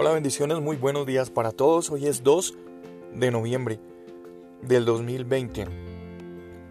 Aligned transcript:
Hola, 0.00 0.12
bendiciones, 0.12 0.60
muy 0.60 0.76
buenos 0.76 1.06
días 1.06 1.28
para 1.28 1.50
todos. 1.50 1.90
Hoy 1.90 2.06
es 2.06 2.22
2 2.22 2.54
de 3.16 3.32
noviembre 3.32 3.80
del 4.62 4.84
2020, 4.84 5.66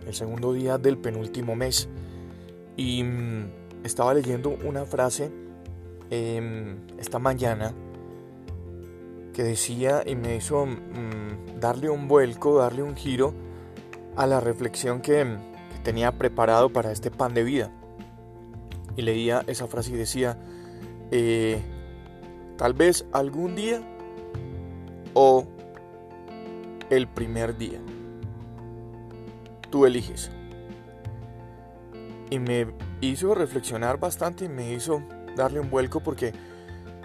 el 0.07 0.13
segundo 0.13 0.53
día 0.53 0.77
del 0.77 0.97
penúltimo 0.97 1.53
mes. 1.53 1.89
Y 2.77 3.03
mm, 3.03 3.83
estaba 3.83 4.13
leyendo 4.13 4.57
una 4.63 4.85
frase 4.85 5.29
em, 6.09 6.77
esta 6.97 7.19
mañana 7.19 7.73
que 9.33 9.43
decía 9.43 10.03
y 10.05 10.15
me 10.15 10.37
hizo 10.37 10.65
mm, 10.65 11.59
darle 11.59 11.89
un 11.89 12.07
vuelco, 12.07 12.59
darle 12.59 12.81
un 12.81 12.95
giro 12.95 13.33
a 14.15 14.25
la 14.25 14.39
reflexión 14.39 15.01
que, 15.01 15.35
tenía 15.83 16.17
preparado 16.17 16.71
para 16.71 16.93
este 16.93 17.11
pan 17.11 17.33
de 17.33 17.43
vida. 17.43 17.71
Y 18.95 19.01
leía 19.01 19.43
esa 19.47 19.67
frase 19.67 19.91
y 19.91 19.95
decía, 19.95 20.39
eh, 21.11 21.61
Tal 22.57 22.73
vez 22.73 23.05
algún 23.11 23.55
día 23.55 23.81
o 25.13 25.45
el 26.89 27.07
primer 27.07 27.57
día. 27.57 27.79
Tú 29.69 29.85
eliges. 29.85 30.31
Y 32.29 32.39
me 32.39 32.67
hizo 33.01 33.35
reflexionar 33.35 33.99
bastante 33.99 34.45
y 34.45 34.49
me 34.49 34.73
hizo 34.73 35.01
darle 35.35 35.59
un 35.59 35.69
vuelco 35.69 36.01
porque 36.01 36.33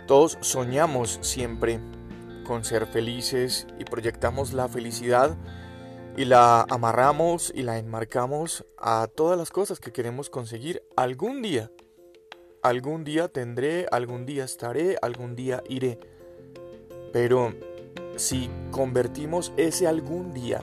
todos 0.06 0.38
soñamos 0.40 1.18
siempre 1.22 1.80
con 2.44 2.64
ser 2.64 2.86
felices 2.86 3.66
y 3.78 3.84
proyectamos 3.84 4.52
la 4.52 4.68
felicidad 4.68 5.36
y 6.16 6.24
la 6.24 6.66
amarramos 6.68 7.52
y 7.54 7.62
la 7.62 7.78
enmarcamos 7.78 8.66
a 8.78 9.06
todas 9.06 9.38
las 9.38 9.50
cosas 9.50 9.80
que 9.80 9.92
queremos 9.92 10.28
conseguir 10.28 10.82
algún 10.96 11.40
día. 11.42 11.70
Algún 12.62 13.02
día 13.02 13.26
tendré, 13.26 13.88
algún 13.90 14.24
día 14.24 14.44
estaré, 14.44 14.96
algún 15.02 15.34
día 15.34 15.64
iré. 15.68 15.98
Pero 17.12 17.52
si 18.14 18.48
convertimos 18.70 19.52
ese 19.56 19.88
algún 19.88 20.32
día 20.32 20.62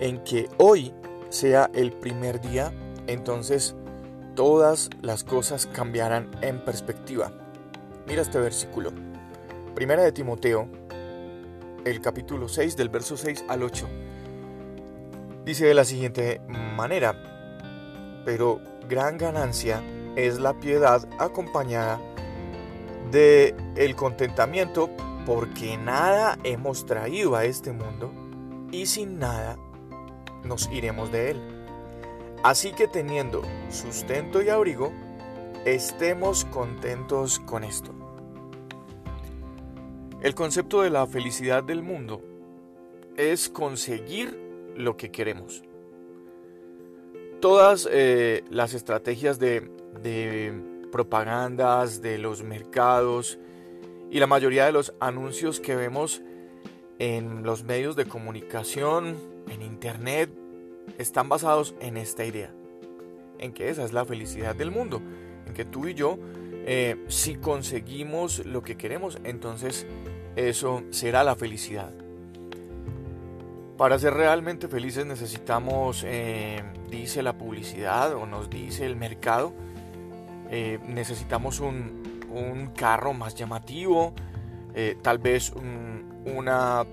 en 0.00 0.24
que 0.24 0.48
hoy 0.56 0.94
sea 1.28 1.70
el 1.74 1.92
primer 1.92 2.40
día, 2.40 2.72
entonces 3.06 3.76
todas 4.34 4.88
las 5.02 5.22
cosas 5.22 5.66
cambiarán 5.66 6.30
en 6.40 6.64
perspectiva. 6.64 7.30
Mira 8.06 8.22
este 8.22 8.38
versículo. 8.38 8.90
Primera 9.74 10.04
de 10.04 10.12
Timoteo, 10.12 10.66
el 11.84 12.00
capítulo 12.00 12.48
6 12.48 12.74
del 12.74 12.88
verso 12.88 13.18
6 13.18 13.44
al 13.48 13.62
8. 13.62 13.86
Dice 15.44 15.66
de 15.66 15.74
la 15.74 15.84
siguiente 15.84 16.40
manera, 16.48 18.22
pero 18.24 18.62
gran 18.88 19.18
ganancia 19.18 19.82
es 20.16 20.38
la 20.38 20.54
piedad 20.54 21.08
acompañada 21.18 22.00
de 23.10 23.54
el 23.76 23.94
contentamiento 23.94 24.90
porque 25.26 25.76
nada 25.76 26.38
hemos 26.44 26.86
traído 26.86 27.36
a 27.36 27.44
este 27.44 27.72
mundo 27.72 28.12
y 28.70 28.86
sin 28.86 29.18
nada 29.18 29.58
nos 30.44 30.68
iremos 30.70 31.12
de 31.12 31.32
él. 31.32 31.40
Así 32.42 32.72
que 32.72 32.88
teniendo 32.88 33.42
sustento 33.70 34.42
y 34.42 34.48
abrigo, 34.48 34.92
estemos 35.64 36.44
contentos 36.46 37.38
con 37.38 37.62
esto. 37.62 37.92
El 40.22 40.34
concepto 40.34 40.82
de 40.82 40.90
la 40.90 41.06
felicidad 41.06 41.62
del 41.62 41.82
mundo 41.82 42.22
es 43.16 43.48
conseguir 43.48 44.38
lo 44.76 44.96
que 44.96 45.10
queremos. 45.10 45.62
Todas 47.40 47.88
eh, 47.90 48.44
las 48.50 48.74
estrategias 48.74 49.38
de 49.38 49.70
de 50.02 50.52
propagandas, 50.90 52.02
de 52.02 52.18
los 52.18 52.42
mercados 52.42 53.38
y 54.10 54.20
la 54.20 54.26
mayoría 54.26 54.66
de 54.66 54.72
los 54.72 54.92
anuncios 55.00 55.58
que 55.58 55.74
vemos 55.74 56.22
en 56.98 57.42
los 57.42 57.64
medios 57.64 57.96
de 57.96 58.04
comunicación, 58.04 59.16
en 59.48 59.62
internet, 59.62 60.30
están 60.98 61.28
basados 61.28 61.74
en 61.80 61.96
esta 61.96 62.24
idea, 62.24 62.52
en 63.38 63.52
que 63.52 63.70
esa 63.70 63.84
es 63.84 63.92
la 63.92 64.04
felicidad 64.04 64.54
del 64.54 64.70
mundo, 64.70 65.00
en 65.46 65.54
que 65.54 65.64
tú 65.64 65.86
y 65.86 65.94
yo, 65.94 66.18
eh, 66.66 67.02
si 67.08 67.36
conseguimos 67.36 68.44
lo 68.44 68.62
que 68.62 68.76
queremos, 68.76 69.18
entonces 69.24 69.86
eso 70.36 70.82
será 70.90 71.24
la 71.24 71.34
felicidad. 71.34 71.92
Para 73.78 73.98
ser 73.98 74.14
realmente 74.14 74.68
felices 74.68 75.06
necesitamos, 75.06 76.04
eh, 76.06 76.62
dice 76.90 77.22
la 77.22 77.36
publicidad 77.36 78.14
o 78.14 78.26
nos 78.26 78.48
dice 78.48 78.86
el 78.86 78.94
mercado, 78.94 79.54
eh, 80.54 80.78
necesitamos 80.86 81.60
un, 81.60 82.12
carro 82.76 83.14
más 83.14 83.34
llamativo, 83.34 84.12
eh, 84.74 84.98
tal 85.00 85.16
vez 85.16 85.50
una, 86.26 86.84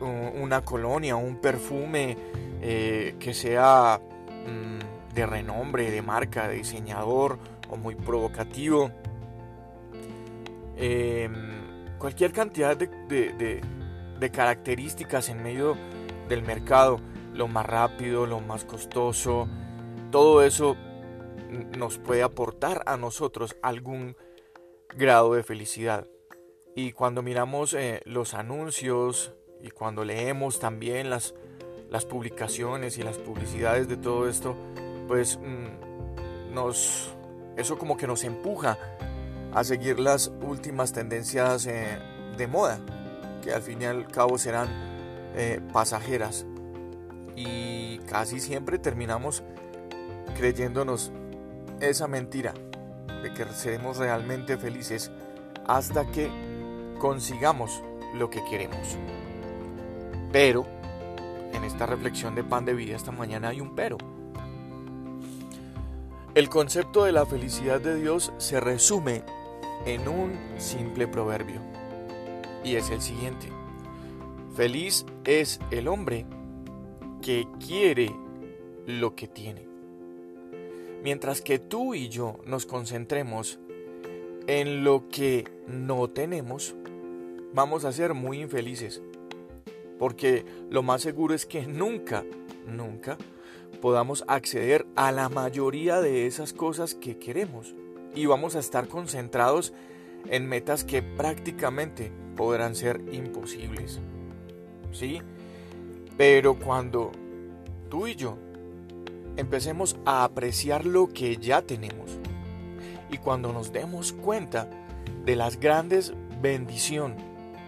una 0.00 0.64
colonia, 0.64 1.14
un 1.14 1.36
perfume 1.36 2.16
eh, 2.60 3.14
que 3.20 3.32
sea 3.32 4.00
mm, 4.00 5.14
de 5.14 5.26
renombre, 5.26 5.90
de 5.92 6.02
marca, 6.02 6.48
de 6.48 6.56
diseñador 6.56 7.38
o 7.70 7.76
muy 7.76 7.94
provocativo. 7.94 8.90
Em, 10.76 11.98
cualquier 11.98 12.32
cantidad 12.32 12.76
de, 12.76 13.62
de 14.18 14.30
características 14.30 15.28
en 15.28 15.44
medio 15.44 15.76
del 16.28 16.42
mercado, 16.42 16.98
lo 17.34 17.46
más 17.46 17.66
rápido, 17.66 18.26
lo 18.26 18.40
más 18.40 18.64
costoso, 18.64 19.46
todo 20.10 20.42
eso 20.42 20.76
nos 21.50 21.98
puede 21.98 22.22
aportar 22.22 22.82
a 22.86 22.96
nosotros 22.96 23.56
algún 23.62 24.16
grado 24.96 25.34
de 25.34 25.42
felicidad. 25.42 26.06
Y 26.74 26.92
cuando 26.92 27.22
miramos 27.22 27.74
eh, 27.74 28.02
los 28.04 28.34
anuncios 28.34 29.34
y 29.62 29.70
cuando 29.70 30.04
leemos 30.04 30.60
también 30.60 31.10
las, 31.10 31.34
las 31.90 32.04
publicaciones 32.04 32.98
y 32.98 33.02
las 33.02 33.18
publicidades 33.18 33.88
de 33.88 33.96
todo 33.96 34.28
esto, 34.28 34.56
pues 35.08 35.38
mm, 35.38 36.52
nos, 36.54 37.14
eso 37.56 37.78
como 37.78 37.96
que 37.96 38.06
nos 38.06 38.24
empuja 38.24 38.78
a 39.54 39.64
seguir 39.64 39.98
las 39.98 40.32
últimas 40.42 40.92
tendencias 40.92 41.66
eh, 41.66 41.98
de 42.36 42.46
moda, 42.46 42.80
que 43.42 43.52
al 43.52 43.62
fin 43.62 43.82
y 43.82 43.86
al 43.86 44.06
cabo 44.08 44.36
serán 44.36 44.68
eh, 45.34 45.60
pasajeras. 45.72 46.44
Y 47.34 47.98
casi 48.00 48.40
siempre 48.40 48.78
terminamos 48.78 49.42
creyéndonos 50.36 51.12
esa 51.80 52.06
mentira 52.08 52.54
de 53.22 53.32
que 53.34 53.44
seremos 53.52 53.98
realmente 53.98 54.56
felices 54.56 55.10
hasta 55.66 56.06
que 56.10 56.30
consigamos 56.98 57.82
lo 58.14 58.30
que 58.30 58.44
queremos. 58.44 58.96
Pero, 60.32 60.66
en 61.52 61.64
esta 61.64 61.86
reflexión 61.86 62.34
de 62.34 62.44
pan 62.44 62.64
de 62.64 62.74
vida 62.74 62.96
esta 62.96 63.12
mañana 63.12 63.48
hay 63.48 63.60
un 63.60 63.74
pero. 63.74 63.98
El 66.34 66.48
concepto 66.48 67.04
de 67.04 67.12
la 67.12 67.24
felicidad 67.24 67.80
de 67.80 67.96
Dios 67.96 68.32
se 68.38 68.60
resume 68.60 69.22
en 69.86 70.06
un 70.06 70.38
simple 70.58 71.08
proverbio. 71.08 71.60
Y 72.62 72.76
es 72.76 72.90
el 72.90 73.00
siguiente. 73.00 73.48
Feliz 74.54 75.06
es 75.24 75.60
el 75.70 75.88
hombre 75.88 76.26
que 77.22 77.46
quiere 77.64 78.14
lo 78.86 79.14
que 79.14 79.28
tiene. 79.28 79.75
Mientras 81.06 81.40
que 81.40 81.60
tú 81.60 81.94
y 81.94 82.08
yo 82.08 82.40
nos 82.46 82.66
concentremos 82.66 83.60
en 84.48 84.82
lo 84.82 85.08
que 85.08 85.44
no 85.68 86.10
tenemos, 86.10 86.74
vamos 87.54 87.84
a 87.84 87.92
ser 87.92 88.12
muy 88.12 88.40
infelices. 88.40 89.00
Porque 90.00 90.44
lo 90.68 90.82
más 90.82 91.02
seguro 91.02 91.32
es 91.32 91.46
que 91.46 91.64
nunca, 91.64 92.24
nunca 92.66 93.18
podamos 93.80 94.24
acceder 94.26 94.84
a 94.96 95.12
la 95.12 95.28
mayoría 95.28 96.00
de 96.00 96.26
esas 96.26 96.52
cosas 96.52 96.96
que 96.96 97.18
queremos. 97.18 97.76
Y 98.16 98.26
vamos 98.26 98.56
a 98.56 98.58
estar 98.58 98.88
concentrados 98.88 99.72
en 100.28 100.48
metas 100.48 100.82
que 100.82 101.04
prácticamente 101.04 102.10
podrán 102.34 102.74
ser 102.74 103.00
imposibles. 103.12 104.00
¿Sí? 104.90 105.22
Pero 106.16 106.58
cuando 106.58 107.12
tú 107.88 108.08
y 108.08 108.16
yo 108.16 108.38
empecemos 109.36 109.96
a 110.04 110.24
apreciar 110.24 110.86
lo 110.86 111.08
que 111.08 111.36
ya 111.36 111.62
tenemos. 111.62 112.18
Y 113.10 113.18
cuando 113.18 113.52
nos 113.52 113.72
demos 113.72 114.12
cuenta 114.12 114.68
de 115.24 115.36
las 115.36 115.60
grandes 115.60 116.12
bendiciones, 116.40 117.18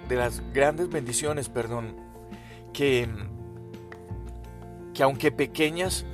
de 0.09 0.17
las 0.17 0.43
grandes 0.53 0.89
bendiciones, 0.89 1.49
perdón, 1.49 1.97
que, 2.73 3.09
que 4.95 5.03
aunque 5.03 5.31
pequeñas, 5.31 6.05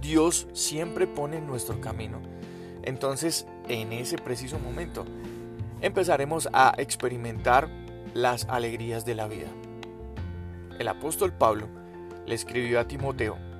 Dios 0.00 0.48
siempre 0.52 1.06
pone 1.06 1.38
en 1.38 1.46
nuestro 1.46 1.80
camino. 1.80 2.20
Entonces, 2.82 3.46
en 3.68 3.92
ese 3.92 4.18
preciso 4.18 4.58
momento, 4.58 5.04
empezaremos 5.80 6.48
a 6.52 6.74
experimentar 6.78 7.68
las 8.14 8.46
alegrías 8.46 9.04
de 9.04 9.14
la 9.14 9.28
vida. 9.28 9.48
El 10.78 10.88
apóstol 10.88 11.32
Pablo 11.32 11.68
le 12.26 12.34
escribió 12.34 12.80
a 12.80 12.88
Timoteo 12.88 13.51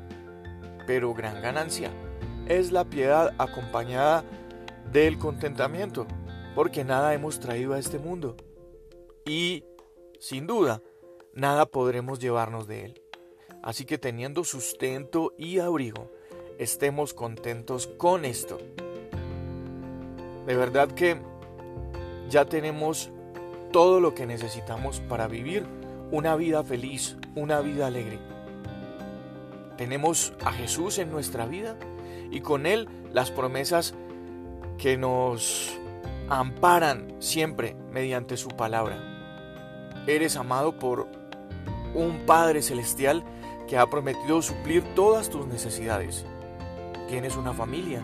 pero 0.87 1.15
gran 1.15 1.41
ganancia 1.43 1.91
es 2.47 2.73
la 2.73 2.85
piedad 2.85 3.35
acompañada 3.39 4.25
del 4.93 5.19
contentamiento, 5.19 6.07
porque 6.55 6.85
nada 6.85 7.15
hemos 7.15 7.41
traído 7.41 7.75
a 7.75 7.79
este 7.79 7.99
mundo 7.99 8.37
y, 9.25 9.65
sin 10.19 10.47
duda, 10.47 10.83
nada 11.35 11.67
podremos 11.67 12.19
llevarnos 12.19 12.67
de 12.67 12.87
Él. 12.87 13.03
Así 13.63 13.85
que 13.85 13.97
teniendo 13.99 14.45
sustento 14.45 15.33
y 15.39 15.61
abrigo, 15.61 16.11
estemos 16.59 17.15
contentos 17.15 17.87
con 17.87 18.25
esto. 18.25 18.59
De 20.47 20.57
verdad 20.57 20.91
que 20.91 21.21
ya 22.29 22.45
tenemos 22.45 23.11
todo 23.71 24.01
lo 24.01 24.15
que 24.15 24.27
necesitamos 24.27 25.01
para 25.01 25.29
vivir 25.29 25.65
una 26.11 26.35
vida 26.37 26.65
feliz, 26.65 27.17
una 27.37 27.61
vida 27.61 27.87
alegre. 27.87 28.19
Tenemos 29.77 30.33
a 30.45 30.53
Jesús 30.53 30.99
en 30.99 31.11
nuestra 31.11 31.47
vida 31.47 31.77
y 32.31 32.41
con 32.41 32.67
Él 32.67 32.89
las 33.13 33.31
promesas 33.31 33.95
que 34.79 34.97
nos 34.97 35.79
amparan 36.29 37.15
siempre 37.19 37.77
mediante 37.91 38.37
su 38.37 38.49
palabra. 38.49 38.99
Eres 40.07 40.37
amado 40.37 40.79
por 40.79 41.07
un 41.95 42.25
Padre 42.27 42.63
Celestial 42.63 43.23
que 43.69 43.79
ha 43.79 43.89
prometido 43.89 44.43
suplir 44.43 44.83
todas 44.95 45.31
tus 45.31 45.47
necesidades. 45.47 46.25
Tienes 47.09 47.37
una 47.37 47.53
familia, 47.53 48.03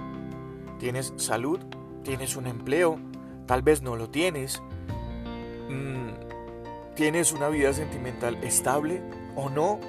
tienes 0.79 1.13
salud, 1.17 1.61
tienes 2.05 2.37
un 2.37 2.47
empleo, 2.47 2.99
tal 3.47 3.63
vez 3.63 3.83
no 3.83 3.97
lo 3.97 4.11
tienes, 4.11 4.63
mm, 5.69 6.95
tienes 6.95 7.33
una 7.33 7.49
vida 7.49 7.73
sentimental 7.73 8.37
estable 8.43 9.03
o 9.35 9.49
no, 9.49 9.81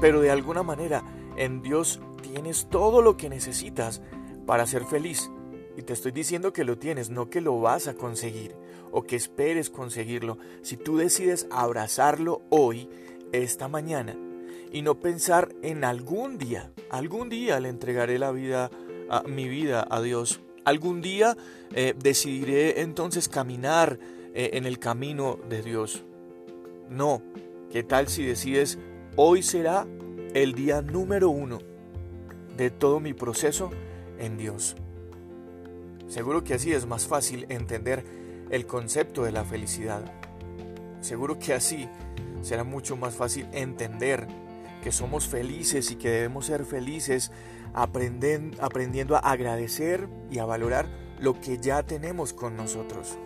pero 0.00 0.20
de 0.20 0.30
alguna 0.30 0.62
manera 0.62 1.02
en 1.36 1.62
Dios 1.62 2.00
tienes 2.22 2.68
todo 2.70 3.02
lo 3.02 3.16
que 3.16 3.28
necesitas 3.28 4.02
para 4.46 4.66
ser 4.66 4.84
feliz. 4.84 5.30
Y 5.76 5.82
te 5.82 5.92
estoy 5.92 6.12
diciendo 6.12 6.52
que 6.52 6.64
lo 6.64 6.78
tienes, 6.78 7.10
no 7.10 7.28
que 7.28 7.40
lo 7.40 7.60
vas 7.60 7.86
a 7.86 7.94
conseguir 7.94 8.54
o 8.90 9.02
que 9.02 9.16
esperes 9.16 9.68
conseguirlo. 9.68 10.38
Si 10.62 10.76
tú 10.76 10.96
decides 10.96 11.46
abrazarlo 11.50 12.42
hoy, 12.48 12.88
esta 13.32 13.68
mañana, 13.68 14.16
y 14.72 14.82
no 14.82 15.00
pensar 15.00 15.54
en 15.62 15.84
algún 15.84 16.38
día, 16.38 16.72
algún 16.90 17.28
día 17.28 17.60
le 17.60 17.68
entregaré 17.68 18.18
la 18.18 18.30
vida, 18.32 18.70
a, 19.10 19.22
mi 19.22 19.48
vida 19.48 19.86
a 19.88 20.00
Dios. 20.00 20.40
Algún 20.64 21.00
día 21.00 21.36
eh, 21.74 21.94
decidiré 21.96 22.80
entonces 22.80 23.28
caminar 23.28 23.98
eh, 24.34 24.50
en 24.54 24.66
el 24.66 24.78
camino 24.78 25.38
de 25.48 25.62
Dios. 25.62 26.04
No, 26.88 27.22
¿qué 27.70 27.82
tal 27.82 28.08
si 28.08 28.24
decides 28.24 28.78
hoy 29.16 29.42
será 29.42 29.86
el 30.34 30.54
día 30.54 30.82
número 30.82 31.30
uno 31.30 31.58
de 32.56 32.70
todo 32.70 33.00
mi 33.00 33.14
proceso 33.14 33.70
en 34.18 34.36
Dios? 34.36 34.76
Seguro 36.06 36.44
que 36.44 36.54
así 36.54 36.72
es 36.72 36.86
más 36.86 37.06
fácil 37.06 37.46
entender 37.48 38.04
el 38.50 38.66
concepto 38.66 39.24
de 39.24 39.32
la 39.32 39.44
felicidad. 39.44 40.04
Seguro 41.00 41.38
que 41.38 41.54
así 41.54 41.88
será 42.42 42.62
mucho 42.62 42.96
más 42.96 43.14
fácil 43.14 43.48
entender 43.52 44.26
que 44.82 44.92
somos 44.92 45.26
felices 45.26 45.90
y 45.90 45.96
que 45.96 46.10
debemos 46.10 46.46
ser 46.46 46.64
felices 46.64 47.32
aprendiendo 47.72 49.16
a 49.16 49.18
agradecer 49.18 50.08
y 50.30 50.38
a 50.38 50.44
valorar 50.44 50.86
lo 51.18 51.40
que 51.40 51.58
ya 51.58 51.82
tenemos 51.82 52.32
con 52.32 52.56
nosotros. 52.56 53.18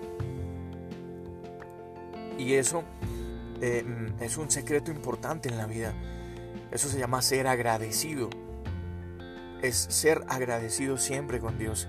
Y 2.38 2.54
eso 2.54 2.84
es 3.60 4.36
un 4.36 4.50
secreto 4.50 4.90
importante 4.90 5.48
en 5.48 5.58
la 5.58 5.66
vida. 5.66 5.94
Eso 6.70 6.88
se 6.88 6.98
llama 6.98 7.22
ser 7.22 7.46
agradecido. 7.46 8.30
Es 9.62 9.76
ser 9.76 10.22
agradecido 10.28 10.98
siempre 10.98 11.40
con 11.40 11.58
Dios. 11.58 11.88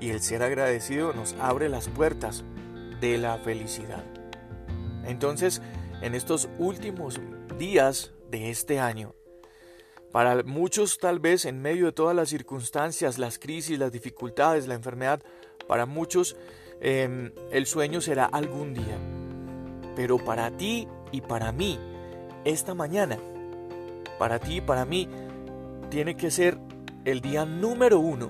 Y 0.00 0.10
el 0.10 0.20
ser 0.20 0.42
agradecido 0.42 1.12
nos 1.14 1.34
abre 1.40 1.68
las 1.68 1.88
puertas 1.88 2.44
de 3.00 3.18
la 3.18 3.38
felicidad. 3.38 4.04
Entonces, 5.04 5.62
en 6.02 6.14
estos 6.14 6.48
últimos 6.58 7.20
días 7.58 8.12
de 8.30 8.50
este 8.50 8.78
año, 8.78 9.14
para 10.12 10.42
muchos 10.42 10.98
tal 10.98 11.20
vez 11.20 11.44
en 11.44 11.60
medio 11.60 11.86
de 11.86 11.92
todas 11.92 12.16
las 12.16 12.28
circunstancias, 12.28 13.18
las 13.18 13.38
crisis, 13.38 13.78
las 13.78 13.92
dificultades, 13.92 14.66
la 14.66 14.74
enfermedad, 14.74 15.22
para 15.68 15.86
muchos 15.86 16.36
em, 16.80 17.32
el 17.50 17.66
sueño 17.66 18.00
será 18.00 18.24
algún 18.24 18.74
día. 18.74 18.98
Pero 19.94 20.18
para 20.18 20.50
ti 20.56 20.88
y 21.16 21.22
para 21.22 21.50
mí, 21.50 21.78
esta 22.44 22.74
mañana, 22.74 23.16
para 24.18 24.38
ti 24.38 24.56
y 24.56 24.60
para 24.60 24.84
mí, 24.84 25.08
tiene 25.88 26.14
que 26.14 26.30
ser 26.30 26.58
el 27.06 27.22
día 27.22 27.46
número 27.46 27.98
uno 28.00 28.28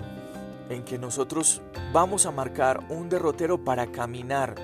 en 0.71 0.85
que 0.85 0.97
nosotros 0.97 1.63
vamos 1.93 2.27
a 2.27 2.31
marcar 2.31 2.87
un 2.89 3.09
derrotero 3.09 3.65
para 3.65 3.89
caminar, 3.89 4.55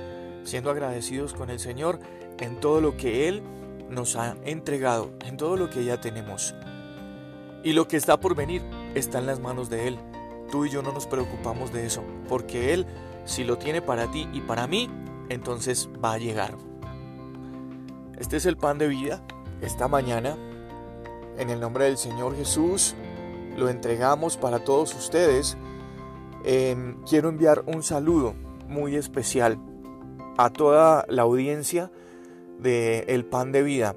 siendo 0.45 0.71
agradecidos 0.71 1.35
con 1.35 1.51
el 1.51 1.59
Señor 1.59 1.99
en 2.39 2.61
todo 2.61 2.81
lo 2.81 2.97
que 2.97 3.27
Él 3.27 3.43
nos 3.91 4.15
ha 4.15 4.37
entregado, 4.45 5.11
en 5.25 5.37
todo 5.37 5.57
lo 5.57 5.69
que 5.69 5.85
ya 5.85 6.01
tenemos. 6.01 6.55
Y 7.65 7.73
lo 7.73 7.89
que 7.89 7.97
está 7.97 8.21
por 8.21 8.37
venir 8.37 8.63
está 8.95 9.19
en 9.19 9.27
las 9.27 9.41
manos 9.41 9.69
de 9.69 9.89
Él. 9.89 9.99
Tú 10.49 10.65
y 10.65 10.71
yo 10.71 10.81
no 10.83 10.93
nos 10.93 11.09
preocupamos 11.09 11.73
de 11.73 11.87
eso, 11.87 12.05
porque 12.29 12.73
Él, 12.73 12.87
si 13.25 13.43
lo 13.43 13.59
tiene 13.59 13.83
para 13.83 14.09
ti 14.13 14.29
y 14.33 14.43
para 14.43 14.69
mí, 14.69 14.89
entonces 15.29 15.89
va 16.05 16.13
a 16.13 16.19
llegar. 16.19 16.55
Este 18.23 18.39
es 18.39 18.47
el 18.47 18.57
pan 18.57 18.79
de 18.79 18.89
vida. 18.89 19.21
Esta 19.61 19.89
mañana, 19.89 20.39
en 21.37 21.51
el 21.51 21.61
nombre 21.61 21.85
del 21.85 21.99
Señor 21.99 22.35
Jesús, 22.37 22.95
lo 23.59 23.69
entregamos 23.69 24.39
para 24.39 24.65
todos 24.65 24.95
ustedes 24.95 25.59
Em, 26.45 26.97
quiero 27.09 27.29
enviar 27.29 27.63
un 27.67 27.83
saludo 27.85 28.35
muy 28.67 28.97
especial 28.97 29.59
a 30.37 30.51
toda 30.51 31.05
la 31.09 31.23
audiencia 31.23 31.93
de 32.59 33.01
El 33.07 33.25
Pan 33.25 33.53
de 33.53 33.63
Vida 33.63 33.95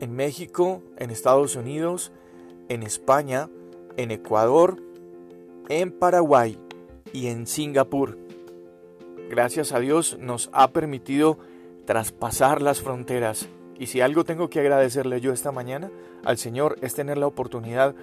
en 0.00 0.14
México, 0.14 0.82
en 0.96 1.10
Estados 1.10 1.56
Unidos, 1.56 2.12
en 2.68 2.82
España, 2.82 3.48
en 3.96 4.10
Ecuador, 4.12 4.80
en 5.68 5.90
Paraguay 5.90 6.58
y 7.12 7.28
en 7.28 7.46
Singapur. 7.46 8.16
Gracias 9.28 9.72
a 9.72 9.80
Dios 9.80 10.18
nos 10.20 10.50
ha 10.52 10.70
permitido 10.70 11.38
traspasar 11.84 12.62
las 12.62 12.80
fronteras. 12.80 13.48
Y 13.78 13.86
si 13.86 14.00
algo 14.00 14.24
tengo 14.24 14.48
que 14.48 14.60
agradecerle 14.60 15.20
yo 15.20 15.32
esta 15.32 15.52
mañana 15.52 15.90
al 16.24 16.38
Señor 16.38 16.76
es 16.80 16.94
tener 16.94 17.18
la 17.18 17.26
oportunidad 17.26 17.94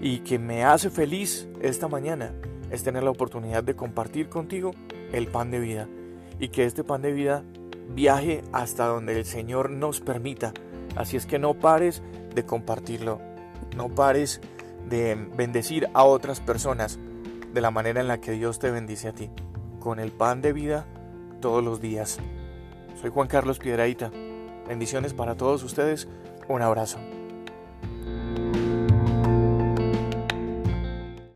y 0.00 0.20
que 0.20 0.38
me 0.38 0.64
hace 0.64 0.90
feliz 0.90 1.48
esta 1.60 1.88
mañana 1.88 2.34
es 2.70 2.82
tener 2.82 3.02
la 3.02 3.10
oportunidad 3.10 3.64
de 3.64 3.74
compartir 3.74 4.28
contigo 4.28 4.72
el 5.12 5.26
pan 5.26 5.50
de 5.50 5.58
vida 5.58 5.88
y 6.38 6.48
que 6.48 6.64
este 6.64 6.84
pan 6.84 7.02
de 7.02 7.12
vida 7.12 7.44
viaje 7.88 8.42
hasta 8.52 8.86
donde 8.86 9.18
el 9.18 9.24
Señor 9.24 9.70
nos 9.70 10.00
permita. 10.00 10.52
Así 10.96 11.16
es 11.16 11.26
que 11.26 11.38
no 11.38 11.54
pares 11.54 12.02
de 12.34 12.44
compartirlo, 12.44 13.20
no 13.76 13.88
pares 13.88 14.40
de 14.88 15.14
bendecir 15.36 15.88
a 15.94 16.04
otras 16.04 16.40
personas 16.40 16.98
de 17.52 17.60
la 17.60 17.70
manera 17.70 18.00
en 18.00 18.08
la 18.08 18.20
que 18.20 18.32
Dios 18.32 18.58
te 18.58 18.70
bendice 18.70 19.08
a 19.08 19.12
ti, 19.12 19.30
con 19.80 19.98
el 19.98 20.12
pan 20.12 20.40
de 20.40 20.52
vida 20.52 20.86
todos 21.40 21.62
los 21.62 21.80
días. 21.80 22.20
Soy 23.00 23.08
Juan 23.08 23.28
Carlos 23.28 23.58
Piedraíta. 23.58 24.10
Bendiciones 24.68 25.14
para 25.14 25.34
todos 25.34 25.62
ustedes. 25.62 26.06
Un 26.48 26.60
abrazo. 26.60 26.98